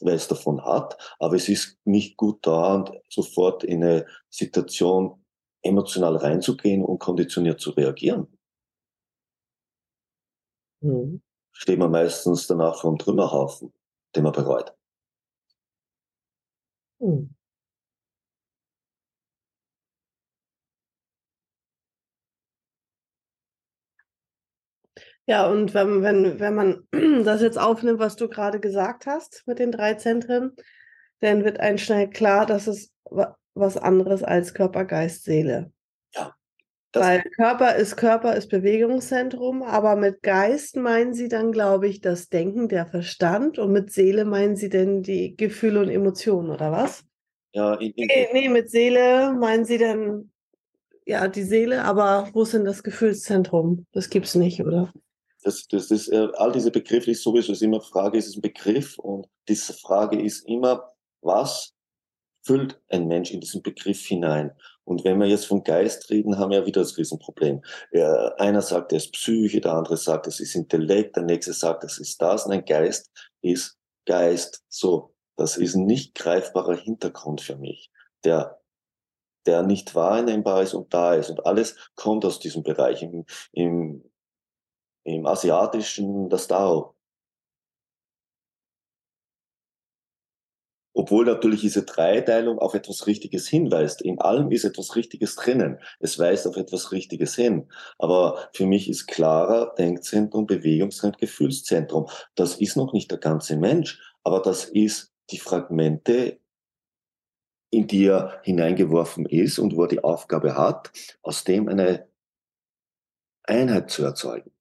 was 0.00 0.28
davon 0.28 0.62
hat, 0.62 0.98
aber 1.18 1.36
es 1.36 1.48
ist 1.48 1.78
nicht 1.84 2.16
gut 2.16 2.46
da 2.46 2.74
und 2.74 2.92
sofort 3.08 3.64
in 3.64 3.82
eine 3.82 4.06
Situation 4.28 5.24
emotional 5.62 6.16
reinzugehen 6.16 6.84
und 6.84 6.98
konditioniert 6.98 7.60
zu 7.60 7.70
reagieren. 7.70 8.26
Mhm. 10.82 11.22
Steht 11.52 11.78
man 11.78 11.90
meistens 11.90 12.46
danach 12.46 12.80
vor 12.80 12.90
einem 12.90 12.98
Trümmerhaufen, 12.98 13.72
den 14.14 14.24
man 14.24 14.32
bereut. 14.32 14.74
Mhm. 16.98 17.34
Ja, 25.26 25.46
und 25.46 25.72
wenn, 25.72 26.02
wenn, 26.02 26.38
wenn 26.38 26.54
man 26.54 26.88
das 27.24 27.40
jetzt 27.40 27.58
aufnimmt, 27.58 27.98
was 27.98 28.16
du 28.16 28.28
gerade 28.28 28.60
gesagt 28.60 29.06
hast 29.06 29.42
mit 29.46 29.58
den 29.58 29.72
drei 29.72 29.94
Zentren, 29.94 30.52
dann 31.20 31.44
wird 31.44 31.60
einem 31.60 31.78
schnell 31.78 32.10
klar, 32.10 32.44
dass 32.46 32.66
es 32.66 32.92
was 33.54 33.76
anderes 33.76 34.22
als 34.22 34.52
Körper, 34.52 34.84
Geist, 34.84 35.24
Seele. 35.24 35.72
Ja. 36.14 36.34
Weil 36.92 37.22
Körper 37.22 37.74
ist 37.74 37.96
Körper, 37.96 38.36
ist 38.36 38.50
Bewegungszentrum, 38.50 39.62
aber 39.62 39.96
mit 39.96 40.22
Geist 40.22 40.76
meinen 40.76 41.14
sie 41.14 41.28
dann, 41.28 41.50
glaube 41.50 41.88
ich, 41.88 42.00
das 42.00 42.28
Denken, 42.28 42.68
der 42.68 42.86
Verstand 42.86 43.58
und 43.58 43.72
mit 43.72 43.90
Seele 43.90 44.24
meinen 44.24 44.56
sie 44.56 44.68
denn 44.68 45.02
die 45.02 45.36
Gefühle 45.36 45.80
und 45.80 45.88
Emotionen, 45.88 46.50
oder 46.50 46.70
was? 46.70 47.04
Ja, 47.52 47.74
in, 47.74 47.92
in, 47.92 48.06
nee, 48.06 48.28
nee, 48.32 48.48
mit 48.48 48.70
Seele 48.70 49.32
meinen 49.32 49.64
sie 49.64 49.78
dann 49.78 50.30
ja 51.06 51.26
die 51.28 51.42
Seele, 51.42 51.84
aber 51.84 52.28
wo 52.32 52.42
ist 52.42 52.54
denn 52.54 52.64
das 52.64 52.82
Gefühlszentrum? 52.82 53.86
Das 53.92 54.10
gibt 54.10 54.26
es 54.26 54.34
nicht, 54.34 54.60
oder? 54.60 54.92
Das, 55.44 55.68
das, 55.68 55.88
das, 55.88 56.08
äh, 56.08 56.28
all 56.34 56.52
diese 56.52 56.70
Begriffe 56.70 57.10
ist 57.10 57.22
sowieso 57.22 57.52
ist 57.52 57.62
immer 57.62 57.80
Frage, 57.80 58.18
ist 58.18 58.28
es 58.28 58.36
ein 58.36 58.42
Begriff 58.42 58.98
und 58.98 59.28
diese 59.48 59.74
Frage 59.74 60.20
ist 60.20 60.48
immer, 60.48 60.90
was 61.22 61.74
füllt 62.44 62.80
ein 62.88 63.06
Mensch 63.06 63.30
in 63.30 63.40
diesen 63.40 63.62
Begriff 63.62 64.04
hinein? 64.06 64.52
Und 64.84 65.04
wenn 65.04 65.18
wir 65.18 65.26
jetzt 65.26 65.46
vom 65.46 65.62
Geist 65.62 66.10
reden, 66.10 66.38
haben 66.38 66.50
wir 66.50 66.60
ja 66.60 66.66
wieder 66.66 66.82
das 66.82 66.98
Riesenproblem. 66.98 67.62
Ja, 67.92 68.34
einer 68.34 68.60
sagt, 68.60 68.92
er 68.92 68.98
ist 68.98 69.12
Psyche, 69.12 69.60
der 69.60 69.74
andere 69.74 69.96
sagt, 69.96 70.26
es 70.26 70.40
ist 70.40 70.54
Intellekt, 70.54 71.16
der 71.16 71.22
nächste 71.22 71.52
sagt, 71.52 71.84
es 71.84 71.98
ist 71.98 72.20
das. 72.20 72.44
Und 72.44 72.52
ein 72.52 72.64
Geist 72.64 73.10
ist 73.40 73.78
Geist. 74.06 74.62
So, 74.68 75.14
das 75.36 75.56
ist 75.56 75.74
ein 75.74 75.86
nicht 75.86 76.14
greifbarer 76.14 76.76
Hintergrund 76.76 77.40
für 77.40 77.56
mich, 77.56 77.90
der 78.24 78.58
der 79.46 79.62
nicht 79.62 79.94
wahrnehmbar 79.94 80.62
ist 80.62 80.74
und 80.74 80.92
da 80.94 81.14
ist. 81.14 81.30
Und 81.30 81.44
alles 81.46 81.76
kommt 81.96 82.24
aus 82.24 82.38
diesem 82.38 82.62
Bereich. 82.62 83.02
Im, 83.02 83.26
im 83.52 84.02
im 85.04 85.26
Asiatischen 85.26 86.28
das 86.28 86.48
Tao. 86.48 86.94
Obwohl 90.96 91.26
natürlich 91.26 91.60
diese 91.60 91.82
Dreiteilung 91.82 92.58
auf 92.58 92.74
etwas 92.74 93.08
Richtiges 93.08 93.48
hinweist. 93.48 94.00
In 94.00 94.20
allem 94.20 94.52
ist 94.52 94.64
etwas 94.64 94.94
Richtiges 94.94 95.34
drinnen. 95.34 95.80
Es 95.98 96.20
weist 96.20 96.46
auf 96.46 96.56
etwas 96.56 96.92
Richtiges 96.92 97.34
hin. 97.34 97.68
Aber 97.98 98.48
für 98.52 98.64
mich 98.64 98.88
ist 98.88 99.08
klarer 99.08 99.74
Denkzentrum, 99.74 100.46
Bewegungszentrum, 100.46 101.20
Gefühlszentrum. 101.20 102.06
Das 102.36 102.56
ist 102.56 102.76
noch 102.76 102.92
nicht 102.92 103.10
der 103.10 103.18
ganze 103.18 103.56
Mensch, 103.56 104.00
aber 104.22 104.40
das 104.40 104.66
ist 104.66 105.12
die 105.30 105.38
Fragmente, 105.38 106.38
in 107.70 107.88
die 107.88 108.06
er 108.06 108.40
hineingeworfen 108.44 109.26
ist 109.26 109.58
und 109.58 109.76
wo 109.76 109.82
er 109.82 109.88
die 109.88 110.04
Aufgabe 110.04 110.56
hat, 110.56 110.92
aus 111.22 111.42
dem 111.42 111.68
eine 111.68 112.06
Einheit 113.42 113.90
zu 113.90 114.04
erzeugen 114.04 114.54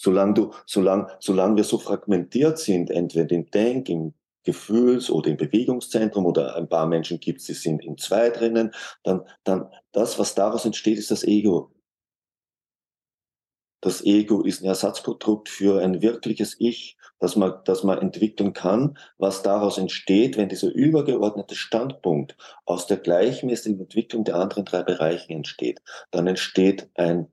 solange 0.00 0.34
du, 0.34 0.52
solange, 0.66 1.08
solange 1.20 1.56
wir 1.56 1.64
so 1.64 1.78
fragmentiert 1.78 2.58
sind, 2.58 2.90
entweder 2.90 3.32
im 3.32 3.50
Denk, 3.50 3.88
im 3.90 4.14
Gefühls- 4.44 5.10
oder 5.10 5.30
im 5.30 5.36
Bewegungszentrum 5.36 6.24
oder 6.24 6.56
ein 6.56 6.68
paar 6.68 6.86
Menschen 6.86 7.20
gibt 7.20 7.46
die 7.46 7.52
sind 7.52 7.84
in 7.84 7.98
zwei 7.98 8.30
drinnen, 8.30 8.72
dann, 9.02 9.26
dann 9.44 9.68
das, 9.92 10.18
was 10.18 10.34
daraus 10.34 10.64
entsteht, 10.64 10.98
ist 10.98 11.10
das 11.10 11.22
Ego. 11.22 11.70
Das 13.82 14.02
Ego 14.04 14.42
ist 14.42 14.62
ein 14.62 14.66
Ersatzprodukt 14.68 15.50
für 15.50 15.82
ein 15.82 16.00
wirkliches 16.00 16.56
Ich, 16.58 16.96
das 17.18 17.36
man, 17.36 17.60
das 17.66 17.84
man 17.84 17.98
entwickeln 17.98 18.54
kann, 18.54 18.96
was 19.18 19.42
daraus 19.42 19.76
entsteht, 19.76 20.38
wenn 20.38 20.48
dieser 20.48 20.72
übergeordnete 20.72 21.54
Standpunkt 21.54 22.36
aus 22.64 22.86
der 22.86 22.96
gleichmäßigen 22.96 23.80
Entwicklung 23.80 24.24
der 24.24 24.36
anderen 24.36 24.64
drei 24.64 24.82
Bereiche 24.82 25.34
entsteht. 25.34 25.82
Dann 26.10 26.26
entsteht 26.26 26.88
ein 26.94 27.30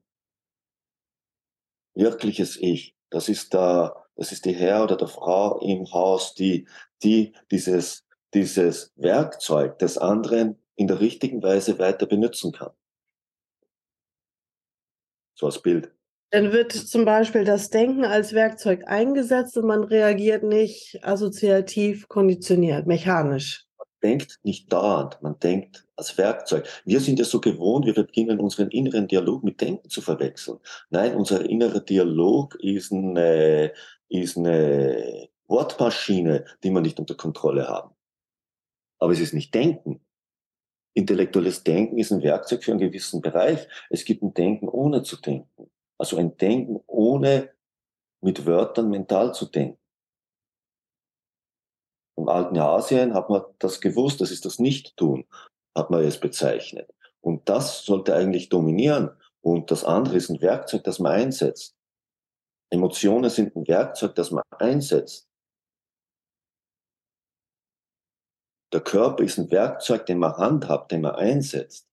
wirkliches 1.97 2.57
Ich. 2.57 2.95
Das 3.09 3.29
ist 3.29 3.53
der, 3.53 3.95
das 4.15 4.31
ist 4.31 4.45
die 4.45 4.53
Herr 4.53 4.83
oder 4.83 4.97
der 4.97 5.07
Frau 5.07 5.59
im 5.59 5.91
Haus, 5.91 6.33
die, 6.35 6.67
die 7.03 7.33
dieses, 7.51 8.05
dieses 8.33 8.91
Werkzeug 8.95 9.79
des 9.79 9.97
anderen 9.97 10.61
in 10.75 10.87
der 10.87 10.99
richtigen 10.99 11.41
Weise 11.41 11.79
weiter 11.79 12.05
benutzen 12.05 12.51
kann. 12.51 12.71
So 15.35 15.45
als 15.45 15.61
Bild. 15.61 15.91
Dann 16.31 16.51
wird 16.51 16.73
zum 16.73 17.05
Beispiel 17.05 17.45
das 17.45 17.69
Denken 17.69 18.03
als 18.03 18.33
Werkzeug 18.33 18.83
eingesetzt 18.85 19.57
und 19.57 19.65
man 19.65 19.83
reagiert 19.83 20.43
nicht 20.43 20.99
assoziativ 21.03 22.07
konditioniert, 22.09 22.85
mechanisch. 22.85 23.66
Denkt 24.03 24.39
nicht 24.43 24.71
dauernd, 24.71 25.21
man 25.21 25.39
denkt 25.39 25.87
als 25.95 26.17
Werkzeug. 26.17 26.67
Wir 26.85 26.99
sind 26.99 27.19
ja 27.19 27.25
so 27.25 27.41
gewohnt, 27.41 27.85
wir 27.85 27.93
beginnen 27.93 28.39
unseren 28.39 28.69
inneren 28.69 29.07
Dialog 29.07 29.43
mit 29.43 29.59
Denken 29.61 29.89
zu 29.89 30.01
verwechseln. 30.01 30.59
Nein, 30.89 31.15
unser 31.15 31.47
innerer 31.49 31.79
Dialog 31.79 32.55
ist 32.61 32.91
eine, 32.91 33.73
ist 34.09 34.37
eine 34.37 35.29
Wortmaschine, 35.47 36.45
die 36.63 36.71
wir 36.71 36.81
nicht 36.81 36.99
unter 36.99 37.15
Kontrolle 37.15 37.67
haben. 37.67 37.95
Aber 38.99 39.13
es 39.13 39.19
ist 39.19 39.33
nicht 39.33 39.53
Denken. 39.53 40.01
Intellektuelles 40.93 41.63
Denken 41.63 41.97
ist 41.97 42.11
ein 42.11 42.23
Werkzeug 42.23 42.63
für 42.63 42.71
einen 42.71 42.79
gewissen 42.79 43.21
Bereich. 43.21 43.67
Es 43.89 44.03
gibt 44.03 44.23
ein 44.23 44.33
Denken 44.33 44.67
ohne 44.67 45.03
zu 45.03 45.15
denken. 45.17 45.69
Also 45.97 46.17
ein 46.17 46.37
Denken 46.37 46.79
ohne 46.87 47.51
mit 48.21 48.45
Wörtern 48.45 48.89
mental 48.89 49.33
zu 49.33 49.45
denken. 49.45 49.79
Alten 52.27 52.57
Asien 52.57 53.13
hat 53.13 53.29
man 53.29 53.43
das 53.59 53.81
gewusst, 53.81 54.21
das 54.21 54.31
ist 54.31 54.45
das 54.45 54.59
Nicht-Tun, 54.59 55.25
hat 55.75 55.89
man 55.89 56.03
es 56.03 56.19
bezeichnet. 56.19 56.93
Und 57.21 57.47
das 57.49 57.85
sollte 57.85 58.15
eigentlich 58.15 58.49
dominieren. 58.49 59.11
Und 59.41 59.71
das 59.71 59.83
andere 59.83 60.17
ist 60.17 60.29
ein 60.29 60.41
Werkzeug, 60.41 60.83
das 60.83 60.99
man 60.99 61.13
einsetzt. 61.13 61.75
Emotionen 62.69 63.29
sind 63.29 63.55
ein 63.55 63.67
Werkzeug, 63.67 64.15
das 64.15 64.31
man 64.31 64.43
einsetzt. 64.59 65.27
Der 68.73 68.81
Körper 68.81 69.23
ist 69.23 69.37
ein 69.37 69.49
Werkzeug, 69.49 70.05
den 70.05 70.19
man 70.19 70.35
handhabt, 70.35 70.91
den 70.91 71.01
man 71.01 71.15
einsetzt. 71.15 71.87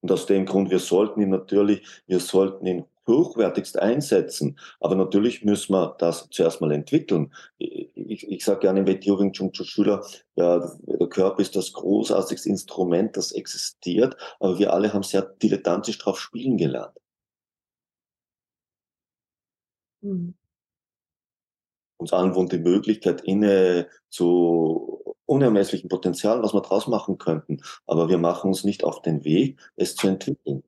Und 0.00 0.12
aus 0.12 0.26
dem 0.26 0.46
Grund, 0.46 0.70
wir 0.70 0.78
sollten 0.78 1.20
ihn 1.20 1.30
natürlich, 1.30 2.02
wir 2.06 2.20
sollten 2.20 2.66
ihn 2.66 2.84
hochwertigst 3.06 3.78
einsetzen. 3.78 4.58
Aber 4.80 4.94
natürlich 4.94 5.44
müssen 5.44 5.72
wir 5.72 5.96
das 5.98 6.28
zuerst 6.30 6.60
mal 6.60 6.72
entwickeln. 6.72 7.32
Ich, 7.58 8.28
ich 8.28 8.44
sage 8.44 8.60
gerne 8.60 8.80
im 8.80 8.86
WTO 8.86 9.18
Wing 9.18 9.32
Chun 9.32 9.52
Schüler, 9.52 10.04
ja, 10.36 10.58
der 10.82 11.08
Körper 11.08 11.40
ist 11.42 11.56
das 11.56 11.72
großartigste 11.72 12.48
Instrument, 12.48 13.16
das 13.16 13.32
existiert, 13.32 14.16
aber 14.40 14.58
wir 14.58 14.72
alle 14.72 14.92
haben 14.92 15.02
sehr 15.02 15.22
dilettantisch 15.22 15.98
drauf 15.98 16.18
spielen 16.18 16.56
gelernt. 16.56 16.96
Mhm. 20.02 20.34
Uns 21.98 22.12
allen 22.12 22.34
wohnt 22.34 22.52
die 22.52 22.58
Möglichkeit 22.58 23.20
inne 23.22 23.88
zu 24.08 25.02
unermesslichen 25.26 25.88
Potenzialen, 25.88 26.42
was 26.42 26.52
wir 26.52 26.60
draus 26.60 26.88
machen 26.88 27.18
könnten. 27.18 27.62
Aber 27.86 28.08
wir 28.08 28.18
machen 28.18 28.48
uns 28.48 28.64
nicht 28.64 28.84
auf 28.84 29.02
den 29.02 29.24
Weg, 29.24 29.60
es 29.76 29.94
zu 29.94 30.08
entwickeln. 30.08 30.64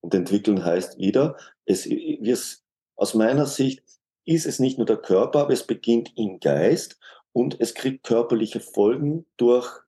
Und 0.00 0.14
entwickeln 0.14 0.64
heißt 0.64 0.98
wieder, 0.98 1.36
es, 1.64 1.86
es, 1.86 2.64
aus 2.96 3.14
meiner 3.14 3.46
Sicht 3.46 3.82
ist 4.24 4.46
es 4.46 4.58
nicht 4.58 4.78
nur 4.78 4.86
der 4.86 4.96
Körper, 4.96 5.40
aber 5.40 5.52
es 5.52 5.66
beginnt 5.66 6.12
im 6.16 6.40
Geist 6.40 6.98
und 7.32 7.60
es 7.60 7.74
kriegt 7.74 8.04
körperliche 8.04 8.60
Folgen 8.60 9.26
durch 9.36 9.82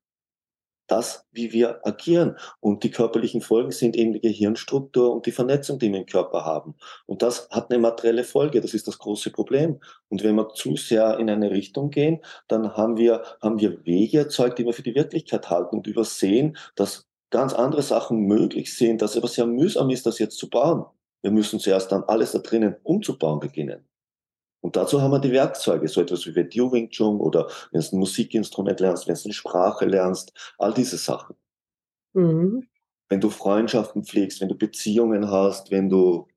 das, 0.92 1.26
wie 1.32 1.52
wir 1.52 1.86
agieren. 1.86 2.36
Und 2.60 2.84
die 2.84 2.90
körperlichen 2.90 3.40
Folgen 3.40 3.70
sind 3.70 3.96
eben 3.96 4.12
die 4.12 4.20
Gehirnstruktur 4.20 5.12
und 5.12 5.26
die 5.26 5.32
Vernetzung, 5.32 5.78
die 5.78 5.90
wir 5.90 6.00
im 6.00 6.06
Körper 6.06 6.44
haben. 6.44 6.74
Und 7.06 7.22
das 7.22 7.48
hat 7.50 7.70
eine 7.70 7.80
materielle 7.80 8.24
Folge. 8.24 8.60
Das 8.60 8.74
ist 8.74 8.88
das 8.88 8.98
große 8.98 9.30
Problem. 9.30 9.80
Und 10.08 10.22
wenn 10.22 10.34
wir 10.34 10.50
zu 10.50 10.76
sehr 10.76 11.18
in 11.18 11.30
eine 11.30 11.50
Richtung 11.50 11.90
gehen, 11.90 12.20
dann 12.48 12.76
haben 12.76 12.96
wir, 12.96 13.22
haben 13.40 13.58
wir 13.58 13.84
Wege 13.86 14.18
erzeugt, 14.18 14.58
die 14.58 14.66
wir 14.66 14.72
für 14.74 14.82
die 14.82 14.94
Wirklichkeit 14.94 15.48
halten 15.48 15.76
und 15.76 15.86
übersehen, 15.86 16.56
dass 16.74 17.08
ganz 17.32 17.52
andere 17.52 17.82
Sachen 17.82 18.26
möglich 18.26 18.76
sind, 18.76 19.02
dass 19.02 19.12
es 19.12 19.16
aber 19.16 19.26
sehr 19.26 19.46
mühsam 19.46 19.90
ist, 19.90 20.06
das 20.06 20.20
jetzt 20.20 20.38
zu 20.38 20.48
bauen. 20.48 20.84
Wir 21.22 21.32
müssen 21.32 21.58
zuerst 21.58 21.90
dann 21.90 22.04
alles 22.04 22.32
da 22.32 22.38
drinnen 22.38 22.76
umzubauen 22.84 23.40
beginnen. 23.40 23.84
Und 24.60 24.76
dazu 24.76 25.00
haben 25.02 25.10
wir 25.10 25.18
die 25.18 25.32
Werkzeuge, 25.32 25.88
so 25.88 26.00
etwas 26.00 26.24
wie 26.26 26.36
Video 26.36 26.70
Wing 26.70 26.88
Chun 26.90 27.20
oder 27.20 27.48
wenn 27.72 27.80
du 27.80 27.96
ein 27.96 27.98
Musikinstrument 27.98 28.78
lernst, 28.78 29.08
wenn 29.08 29.16
du 29.16 29.24
eine 29.24 29.32
Sprache 29.32 29.86
lernst, 29.86 30.32
all 30.58 30.72
diese 30.72 30.98
Sachen. 30.98 31.34
Mhm. 32.12 32.68
Wenn 33.08 33.20
du 33.20 33.30
Freundschaften 33.30 34.04
pflegst, 34.04 34.40
wenn 34.40 34.48
du 34.48 34.54
Beziehungen 34.54 35.28
hast, 35.30 35.70
wenn 35.70 35.88
du 35.88 36.28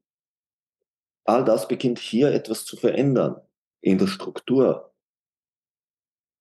all 1.26 1.44
das 1.44 1.68
beginnt 1.68 2.00
hier 2.00 2.32
etwas 2.32 2.66
zu 2.66 2.78
verändern 2.78 3.42
in 3.82 3.98
der 3.98 4.08
Struktur. 4.08 4.94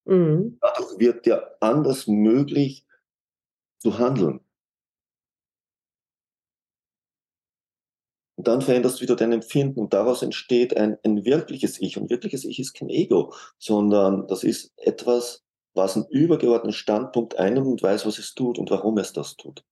Mhm. 0.05 0.59
Dadurch 0.61 0.99
wird 0.99 1.27
dir 1.27 1.57
anders 1.61 2.07
möglich 2.07 2.87
zu 3.79 3.99
handeln. 3.99 4.44
Und 8.45 8.49
dann 8.49 8.61
veränderst 8.61 8.99
du 8.99 9.05
wieder 9.05 9.17
dein 9.17 9.33
Empfinden 9.33 9.81
und 9.81 9.95
daraus 9.95 10.21
entsteht 10.21 10.77
ein, 10.77 10.99
ein 11.03 11.25
wirkliches 11.25 11.81
Ich. 11.81 11.97
Und 11.97 12.11
wirkliches 12.11 12.45
Ich 12.45 12.59
ist 12.59 12.75
kein 12.75 12.91
Ego, 12.91 13.33
sondern 13.57 14.27
das 14.29 14.45
ist 14.45 14.71
etwas, 14.77 15.43
was 15.73 15.97
einen 15.97 16.05
übergeordneten 16.11 16.75
Standpunkt 16.75 17.39
einnimmt 17.39 17.67
und 17.67 17.83
weiß, 17.83 18.05
was 18.05 18.19
es 18.19 18.35
tut 18.35 18.59
und 18.59 18.71
warum 18.71 18.99
es 18.99 19.15
das 19.15 19.39
tut. 19.39 19.65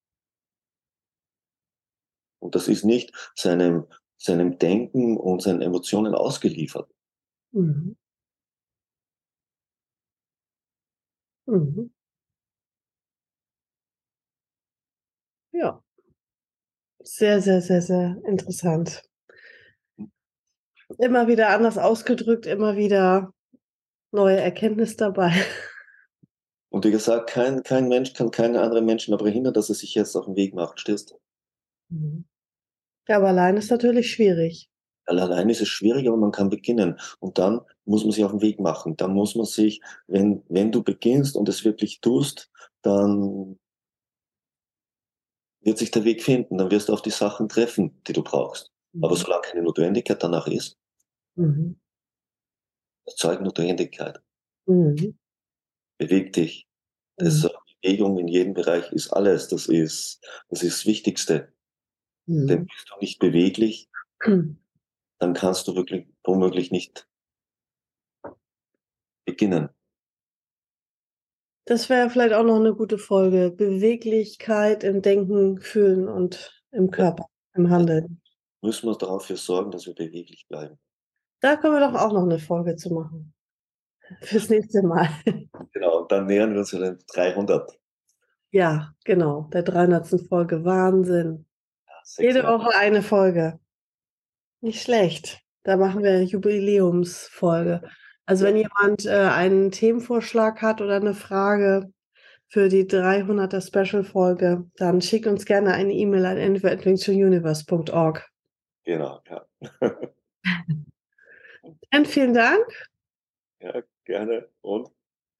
Und 2.38 2.54
das 2.54 2.66
ist 2.66 2.82
nicht 2.82 3.12
seinem, 3.36 3.84
seinem 4.16 4.58
Denken 4.58 5.18
und 5.18 5.42
seinen 5.42 5.60
Emotionen 5.60 6.14
ausgeliefert. 6.14 6.88
Mhm. 7.52 7.94
Mhm. 11.46 11.90
Ja. 15.52 15.82
Sehr, 17.04 17.40
sehr, 17.40 17.60
sehr, 17.60 17.82
sehr 17.82 18.16
interessant. 18.26 19.02
Immer 20.98 21.26
wieder 21.26 21.48
anders 21.48 21.78
ausgedrückt, 21.78 22.46
immer 22.46 22.76
wieder 22.76 23.32
neue 24.12 24.38
Erkenntnis 24.40 24.96
dabei. 24.96 25.32
Und 26.68 26.84
wie 26.84 26.90
gesagt, 26.90 27.30
kein, 27.30 27.62
kein 27.62 27.88
Mensch 27.88 28.14
kann 28.14 28.30
keinen 28.30 28.56
anderen 28.56 28.86
Menschen 28.86 29.12
dabei 29.12 29.30
hindern, 29.30 29.54
dass 29.54 29.68
er 29.68 29.74
sich 29.74 29.94
jetzt 29.94 30.16
auf 30.16 30.24
den 30.24 30.36
Weg 30.36 30.54
macht, 30.54 30.80
stehst 30.80 31.14
mhm. 31.90 32.24
Ja, 33.08 33.16
aber 33.16 33.28
allein 33.28 33.56
ist 33.56 33.70
natürlich 33.70 34.12
schwierig. 34.12 34.70
Allein 35.06 35.48
ist 35.48 35.60
es 35.60 35.68
schwierig, 35.68 36.06
aber 36.06 36.16
man 36.16 36.30
kann 36.30 36.48
beginnen. 36.48 36.98
Und 37.18 37.38
dann 37.38 37.60
muss 37.84 38.04
man 38.04 38.12
sich 38.12 38.24
auf 38.24 38.30
den 38.30 38.42
Weg 38.42 38.60
machen. 38.60 38.96
Dann 38.96 39.12
muss 39.12 39.34
man 39.34 39.44
sich, 39.44 39.80
wenn, 40.06 40.44
wenn 40.48 40.70
du 40.70 40.84
beginnst 40.84 41.36
und 41.36 41.48
es 41.48 41.64
wirklich 41.64 42.00
tust, 42.00 42.50
dann 42.82 43.58
wird 45.62 45.78
sich 45.78 45.90
der 45.90 46.04
Weg 46.04 46.22
finden, 46.22 46.58
dann 46.58 46.70
wirst 46.70 46.88
du 46.88 46.92
auf 46.92 47.02
die 47.02 47.10
Sachen 47.10 47.48
treffen, 47.48 48.02
die 48.06 48.12
du 48.12 48.22
brauchst. 48.22 48.72
Mhm. 48.92 49.04
Aber 49.04 49.16
solange 49.16 49.42
keine 49.42 49.62
Notwendigkeit 49.62 50.22
danach 50.22 50.46
ist, 50.46 50.78
mhm. 51.36 51.80
erzeugt 53.06 53.42
Notwendigkeit. 53.42 54.20
Mhm. 54.66 55.18
Beweg 55.98 56.32
dich. 56.32 56.66
Das, 57.16 57.44
mhm. 57.44 57.48
Bewegung 57.82 58.18
in 58.18 58.28
jedem 58.28 58.54
Bereich 58.54 58.90
ist 58.92 59.12
alles. 59.12 59.48
Das 59.48 59.66
ist 59.66 60.20
das, 60.48 60.62
ist 60.62 60.80
das 60.80 60.86
Wichtigste. 60.86 61.52
Mhm. 62.26 62.46
Denn 62.46 62.66
bist 62.66 62.88
du 62.90 62.98
nicht 63.00 63.18
beweglich, 63.18 63.88
dann 65.18 65.34
kannst 65.34 65.68
du 65.68 65.74
wirklich 65.74 66.06
womöglich 66.24 66.70
nicht 66.70 67.08
beginnen. 69.24 69.68
Das 71.72 71.88
wäre 71.88 72.10
vielleicht 72.10 72.34
auch 72.34 72.44
noch 72.44 72.60
eine 72.60 72.74
gute 72.74 72.98
Folge. 72.98 73.50
Beweglichkeit 73.50 74.84
im 74.84 75.00
Denken, 75.00 75.58
Fühlen 75.58 76.06
und 76.06 76.62
im 76.70 76.90
Körper, 76.90 77.24
im 77.54 77.70
Handeln. 77.70 78.20
Müssen 78.60 78.90
wir 78.90 78.98
dafür 78.98 79.38
sorgen, 79.38 79.70
dass 79.70 79.86
wir 79.86 79.94
beweglich 79.94 80.44
bleiben. 80.50 80.78
Da 81.40 81.56
können 81.56 81.72
wir 81.72 81.80
doch 81.80 81.98
auch 81.98 82.12
noch 82.12 82.24
eine 82.24 82.38
Folge 82.38 82.76
zu 82.76 82.92
machen. 82.92 83.32
Fürs 84.20 84.50
nächste 84.50 84.82
Mal. 84.82 85.08
Genau, 85.72 86.04
dann 86.04 86.26
nähern 86.26 86.52
wir 86.52 86.58
uns 86.58 86.72
den 86.72 86.98
300. 87.14 87.80
Ja, 88.50 88.92
genau, 89.06 89.48
der 89.54 89.62
300. 89.62 90.28
Folge. 90.28 90.66
Wahnsinn. 90.66 91.46
Ja, 91.86 92.22
Jede. 92.22 92.42
Woche 92.42 92.76
eine 92.76 93.00
Folge. 93.00 93.58
Nicht 94.60 94.82
schlecht. 94.82 95.40
Da 95.62 95.78
machen 95.78 96.02
wir 96.02 96.10
eine 96.10 96.24
Jubiläumsfolge. 96.24 97.80
Also 98.26 98.44
wenn 98.44 98.56
jemand 98.56 99.04
äh, 99.04 99.10
einen 99.10 99.70
Themenvorschlag 99.70 100.62
hat 100.62 100.80
oder 100.80 100.96
eine 100.96 101.14
Frage 101.14 101.92
für 102.48 102.68
die 102.68 102.84
300er 102.84 103.60
Special-Folge, 103.60 104.70
dann 104.76 105.02
schick 105.02 105.26
uns 105.26 105.44
gerne 105.44 105.72
eine 105.72 105.92
E-Mail 105.92 106.26
an 106.26 106.36
info.wingchununiverse.org. 106.36 108.28
Genau, 108.84 109.20
ja. 109.28 109.46
dann 111.90 112.04
vielen 112.04 112.34
Dank. 112.34 112.66
Ja, 113.60 113.82
gerne 114.04 114.48
und 114.60 114.90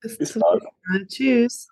bis, 0.01 0.19
bis 0.19 0.33
zum 0.33 0.43
nächsten 0.43 0.93
Mal. 0.93 1.07
Tschüss. 1.07 1.69